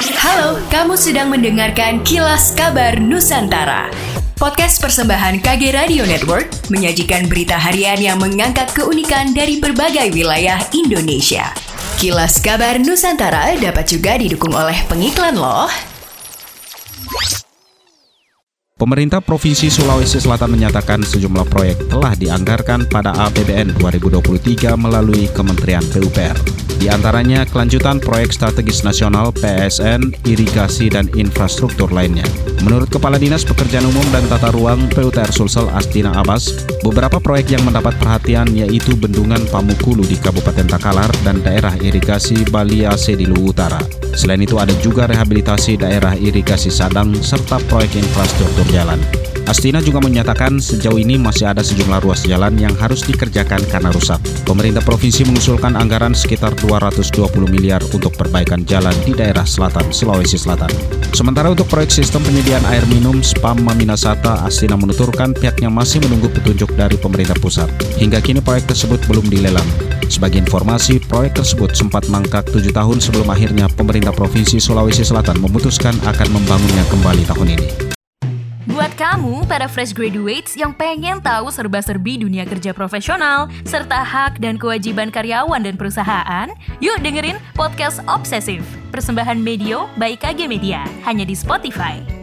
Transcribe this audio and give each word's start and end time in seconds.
Halo, 0.00 0.56
kamu 0.72 0.96
sedang 0.96 1.28
mendengarkan 1.28 2.00
Kilas 2.08 2.56
Kabar 2.56 2.96
Nusantara. 2.96 3.92
Podcast 4.32 4.80
persembahan 4.80 5.44
KG 5.44 5.76
Radio 5.76 6.08
Network 6.08 6.48
menyajikan 6.72 7.28
berita 7.28 7.60
harian 7.60 8.00
yang 8.00 8.16
mengangkat 8.16 8.72
keunikan 8.72 9.36
dari 9.36 9.60
berbagai 9.60 10.08
wilayah 10.16 10.56
Indonesia. 10.72 11.52
Kilas 12.00 12.40
Kabar 12.40 12.80
Nusantara 12.80 13.52
dapat 13.60 13.92
juga 13.92 14.16
didukung 14.16 14.56
oleh 14.56 14.80
pengiklan 14.88 15.36
loh. 15.36 15.68
Pemerintah 18.80 19.20
Provinsi 19.20 19.68
Sulawesi 19.68 20.16
Selatan 20.16 20.56
menyatakan 20.56 21.04
sejumlah 21.04 21.44
proyek 21.52 21.92
telah 21.92 22.16
dianggarkan 22.16 22.88
pada 22.88 23.12
APBN 23.28 23.76
2023 23.76 24.80
melalui 24.80 25.28
Kementerian 25.36 25.84
PUPR. 25.92 26.59
Di 26.80 26.88
antaranya 26.88 27.44
kelanjutan 27.44 28.00
proyek 28.00 28.32
strategis 28.32 28.80
nasional 28.88 29.36
PSN, 29.36 30.16
irigasi, 30.24 30.88
dan 30.88 31.12
infrastruktur 31.12 31.92
lainnya. 31.92 32.24
Menurut 32.64 32.88
Kepala 32.88 33.20
Dinas 33.20 33.44
Pekerjaan 33.44 33.84
Umum 33.84 34.08
dan 34.08 34.24
Tata 34.32 34.48
Ruang 34.48 34.88
PUTR 34.88 35.28
Sulsel 35.28 35.68
Astina 35.76 36.16
Abbas, 36.16 36.64
beberapa 36.80 37.20
proyek 37.20 37.52
yang 37.52 37.68
mendapat 37.68 37.92
perhatian 38.00 38.48
yaitu 38.56 38.96
Bendungan 38.96 39.44
Pamukulu 39.52 40.08
di 40.08 40.16
Kabupaten 40.16 40.64
Takalar 40.64 41.12
dan 41.20 41.44
daerah 41.44 41.76
irigasi 41.76 42.48
Baliase 42.48 43.12
di 43.12 43.28
Luwu 43.28 43.52
Utara. 43.52 43.84
Selain 44.16 44.40
itu 44.40 44.56
ada 44.56 44.72
juga 44.80 45.04
rehabilitasi 45.04 45.76
daerah 45.76 46.16
irigasi 46.16 46.72
Sadang 46.72 47.12
serta 47.20 47.60
proyek 47.68 48.00
infrastruktur 48.00 48.64
jalan. 48.72 48.96
Astina 49.50 49.82
juga 49.82 49.98
menyatakan 49.98 50.62
sejauh 50.62 50.94
ini 50.94 51.18
masih 51.18 51.50
ada 51.50 51.58
sejumlah 51.58 52.06
ruas 52.06 52.22
jalan 52.22 52.54
yang 52.54 52.70
harus 52.78 53.02
dikerjakan 53.02 53.58
karena 53.66 53.90
rusak. 53.90 54.22
Pemerintah 54.46 54.78
provinsi 54.78 55.26
mengusulkan 55.26 55.74
anggaran 55.74 56.14
sekitar 56.14 56.54
220 56.54 57.50
miliar 57.50 57.82
untuk 57.90 58.14
perbaikan 58.14 58.62
jalan 58.62 58.94
di 59.02 59.10
daerah 59.10 59.42
selatan 59.42 59.90
Sulawesi 59.90 60.38
Selatan. 60.38 60.70
Sementara 61.10 61.50
untuk 61.50 61.66
proyek 61.66 61.90
sistem 61.90 62.22
penyediaan 62.22 62.62
air 62.70 62.86
minum 62.94 63.18
Spam 63.26 63.58
Maminasata, 63.66 64.46
Astina 64.46 64.78
menuturkan 64.78 65.34
pihaknya 65.34 65.66
masih 65.66 65.98
menunggu 66.06 66.30
petunjuk 66.30 66.70
dari 66.78 66.94
pemerintah 66.94 67.34
pusat. 67.42 67.66
Hingga 67.98 68.22
kini 68.22 68.38
proyek 68.38 68.70
tersebut 68.70 69.02
belum 69.10 69.26
dilelang. 69.26 69.66
Sebagai 70.06 70.46
informasi, 70.46 71.02
proyek 71.02 71.42
tersebut 71.42 71.74
sempat 71.74 72.06
mangkak 72.06 72.46
tujuh 72.54 72.70
tahun 72.70 73.02
sebelum 73.02 73.26
akhirnya 73.26 73.66
pemerintah 73.66 74.14
Provinsi 74.14 74.62
Sulawesi 74.62 75.02
Selatan 75.02 75.42
memutuskan 75.42 75.98
akan 76.06 76.38
membangunnya 76.38 76.86
kembali 76.86 77.26
tahun 77.26 77.48
ini. 77.58 77.89
Buat 78.80 78.96
kamu, 78.96 79.44
para 79.44 79.68
fresh 79.68 79.92
graduates 79.92 80.56
yang 80.56 80.72
pengen 80.72 81.20
tahu 81.20 81.52
serba-serbi 81.52 82.24
dunia 82.24 82.48
kerja 82.48 82.72
profesional, 82.72 83.44
serta 83.60 84.00
hak 84.00 84.40
dan 84.40 84.56
kewajiban 84.56 85.12
karyawan 85.12 85.60
dan 85.60 85.76
perusahaan, 85.76 86.48
yuk 86.80 86.96
dengerin 87.04 87.36
Podcast 87.52 88.00
Obsesif, 88.08 88.64
persembahan 88.88 89.36
Medio 89.36 89.84
by 90.00 90.16
KG 90.16 90.48
Media, 90.48 90.80
hanya 91.04 91.28
di 91.28 91.36
Spotify. 91.36 92.19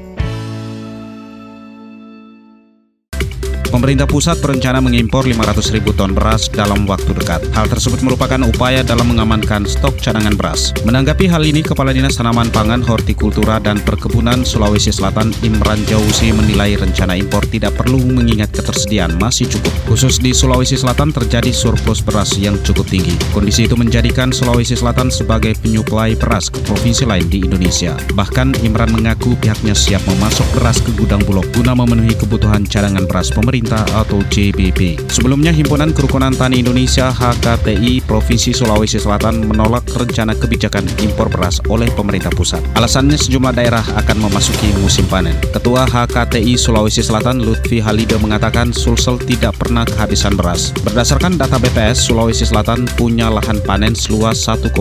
Pemerintah 3.77 4.09
pusat 4.09 4.41
berencana 4.41 4.81
mengimpor 4.81 5.29
500 5.29 5.69
ribu 5.69 5.93
ton 5.93 6.09
beras 6.09 6.49
dalam 6.49 6.89
waktu 6.89 7.13
dekat. 7.13 7.45
Hal 7.53 7.69
tersebut 7.69 8.01
merupakan 8.01 8.41
upaya 8.49 8.81
dalam 8.81 9.13
mengamankan 9.13 9.69
stok 9.69 10.01
cadangan 10.01 10.33
beras. 10.33 10.73
Menanggapi 10.81 11.29
hal 11.29 11.45
ini, 11.45 11.61
Kepala 11.61 11.93
Dinas 11.93 12.17
Tanaman 12.17 12.49
Pangan, 12.49 12.81
Hortikultura, 12.81 13.61
dan 13.61 13.77
Perkebunan 13.77 14.41
Sulawesi 14.41 14.89
Selatan 14.89 15.29
Imran 15.45 15.77
Jauzi 15.85 16.33
menilai 16.33 16.73
rencana 16.73 17.21
impor 17.21 17.45
tidak 17.53 17.77
perlu 17.77 18.01
mengingat 18.01 18.49
ketersediaan 18.49 19.13
masih 19.21 19.45
cukup. 19.45 19.69
Khusus 19.85 20.17
di 20.17 20.33
Sulawesi 20.33 20.73
Selatan 20.73 21.13
terjadi 21.13 21.53
surplus 21.53 22.01
beras 22.01 22.33
yang 22.33 22.57
cukup 22.65 22.89
tinggi. 22.89 23.13
Kondisi 23.29 23.69
itu 23.69 23.77
menjadikan 23.77 24.33
Sulawesi 24.33 24.73
Selatan 24.73 25.13
sebagai 25.13 25.53
penyuplai 25.61 26.17
beras 26.17 26.49
ke 26.49 26.57
provinsi 26.65 27.05
lain 27.05 27.29
di 27.29 27.45
Indonesia. 27.45 27.93
Bahkan 28.17 28.57
Imran 28.65 28.89
mengaku 28.89 29.37
pihaknya 29.37 29.77
siap 29.77 30.01
memasok 30.09 30.57
beras 30.57 30.81
ke 30.81 30.89
gudang 30.97 31.21
Bulog 31.29 31.45
guna 31.53 31.77
memenuhi 31.77 32.17
kebutuhan 32.17 32.65
cadangan 32.65 33.05
beras 33.05 33.29
pemerintah 33.29 33.66
Pemerintah 33.67 33.99
atau 33.99 34.23
JBP. 34.31 35.11
Sebelumnya, 35.11 35.51
Himpunan 35.51 35.91
Kerukunan 35.91 36.31
Tani 36.31 36.63
Indonesia 36.63 37.11
HKTI 37.11 37.99
Provinsi 37.99 38.55
Sulawesi 38.55 38.95
Selatan 38.95 39.43
menolak 39.43 39.83
rencana 39.91 40.31
kebijakan 40.31 40.87
impor 41.03 41.27
beras 41.27 41.59
oleh 41.67 41.91
pemerintah 41.91 42.31
pusat. 42.31 42.63
Alasannya 42.79 43.19
sejumlah 43.19 43.51
daerah 43.59 43.83
akan 43.99 44.23
memasuki 44.23 44.71
musim 44.79 45.03
panen. 45.11 45.35
Ketua 45.51 45.83
HKTI 45.83 46.55
Sulawesi 46.55 47.03
Selatan 47.03 47.43
Lutfi 47.43 47.83
Halido 47.83 48.15
mengatakan 48.23 48.71
Sulsel 48.71 49.19
tidak 49.19 49.59
pernah 49.59 49.83
kehabisan 49.83 50.39
beras. 50.39 50.71
Berdasarkan 50.87 51.35
data 51.35 51.59
BPS, 51.59 52.07
Sulawesi 52.07 52.47
Selatan 52.47 52.87
punya 52.95 53.27
lahan 53.27 53.59
panen 53.67 53.91
seluas 53.99 54.47
1,4 54.47 54.71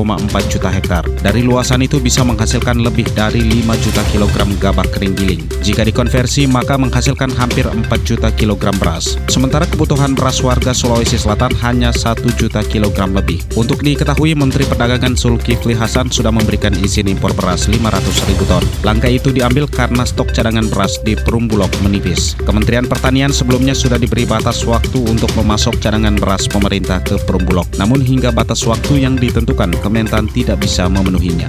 juta 0.47 0.71
hektar. 0.71 1.03
Dari 1.27 1.43
luasan 1.43 1.83
itu 1.83 1.99
bisa 1.99 2.23
menghasilkan 2.23 2.79
lebih 2.79 3.11
dari 3.19 3.43
5 3.43 3.83
juta 3.83 4.07
kilogram 4.15 4.55
gabah 4.63 4.87
kering 4.95 5.19
giling. 5.19 5.43
Jika 5.67 5.83
dikonversi, 5.83 6.47
maka 6.47 6.79
menghasilkan 6.79 7.35
hampir 7.35 7.67
4 7.67 7.83
juta 8.07 8.31
kilogram 8.31 8.76
beras. 8.79 9.17
Sementara 9.27 9.65
kebutuhan 9.65 10.13
beras 10.13 10.41
warga 10.45 10.71
Sulawesi 10.71 11.17
Selatan 11.17 11.53
hanya 11.65 11.91
1 11.93 12.23
juta 12.37 12.61
kilogram 12.65 13.17
lebih. 13.17 13.43
Untuk 13.57 13.83
diketahui, 13.83 14.37
Menteri 14.37 14.69
Perdagangan 14.69 15.17
Zulkifli 15.17 15.75
Hasan 15.75 16.13
sudah 16.13 16.31
memberikan 16.31 16.73
izin 16.77 17.09
impor 17.11 17.33
beras 17.33 17.67
500 17.67 18.29
ribu 18.29 18.45
ton. 18.47 18.65
Langkah 18.85 19.11
itu 19.11 19.33
diambil 19.33 19.67
karena 19.67 20.05
stok 20.05 20.31
cadangan 20.31 20.69
beras 20.69 21.01
di 21.03 21.17
Perumbulok 21.17 21.73
menipis. 21.81 22.37
Kementerian 22.45 22.87
Pertanian 22.87 23.33
sebelumnya 23.33 23.73
sudah 23.73 23.97
diberi 23.97 24.29
batas 24.29 24.63
waktu 24.69 25.03
untuk 25.03 25.33
memasok 25.35 25.81
cadangan 25.81 26.17
beras 26.17 26.47
pemerintah 26.47 27.01
ke 27.01 27.19
Perumbulok. 27.25 27.67
Namun 27.81 28.05
hingga 28.05 28.31
batas 28.31 28.63
waktu 28.69 29.03
yang 29.05 29.17
ditentukan, 29.17 29.73
Kementan 29.81 30.29
tidak 30.33 30.63
bisa 30.63 30.87
memenuhinya. 30.87 31.49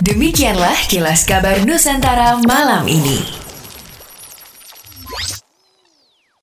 Demikianlah 0.00 0.88
kilas 0.88 1.28
kabar 1.28 1.60
Nusantara 1.68 2.40
malam 2.48 2.88
ini. 2.88 3.49